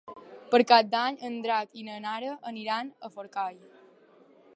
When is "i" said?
1.81-1.85